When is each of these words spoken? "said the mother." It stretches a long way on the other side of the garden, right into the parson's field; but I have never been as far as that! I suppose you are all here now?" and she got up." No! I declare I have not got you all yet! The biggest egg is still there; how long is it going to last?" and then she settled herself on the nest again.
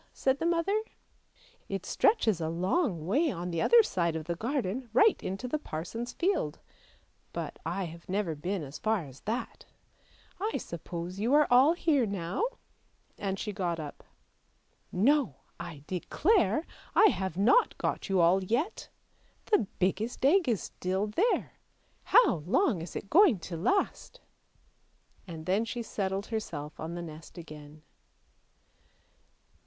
"said 0.23 0.39
the 0.39 0.47
mother." 0.47 0.81
It 1.75 1.85
stretches 1.85 2.41
a 2.41 2.49
long 2.49 3.05
way 3.05 3.29
on 3.29 3.51
the 3.51 3.61
other 3.61 3.83
side 3.83 4.15
of 4.15 4.25
the 4.25 4.33
garden, 4.35 4.89
right 4.93 5.21
into 5.21 5.47
the 5.47 5.59
parson's 5.59 6.11
field; 6.11 6.57
but 7.33 7.59
I 7.67 7.83
have 7.83 8.09
never 8.09 8.33
been 8.33 8.63
as 8.63 8.79
far 8.79 9.05
as 9.05 9.19
that! 9.25 9.67
I 10.39 10.57
suppose 10.57 11.19
you 11.19 11.35
are 11.35 11.45
all 11.51 11.73
here 11.73 12.07
now?" 12.07 12.41
and 13.19 13.37
she 13.37 13.53
got 13.53 13.79
up." 13.79 14.03
No! 15.07 15.41
I 15.59 15.83
declare 15.85 16.65
I 16.95 17.09
have 17.09 17.37
not 17.37 17.77
got 17.77 18.09
you 18.09 18.21
all 18.21 18.43
yet! 18.43 18.89
The 19.51 19.67
biggest 19.77 20.25
egg 20.25 20.49
is 20.49 20.63
still 20.63 21.05
there; 21.05 21.59
how 22.05 22.37
long 22.47 22.81
is 22.81 22.95
it 22.95 23.11
going 23.11 23.37
to 23.41 23.55
last?" 23.55 24.19
and 25.27 25.45
then 25.45 25.63
she 25.63 25.83
settled 25.83 26.25
herself 26.25 26.79
on 26.79 26.95
the 26.95 27.03
nest 27.03 27.37
again. 27.37 27.83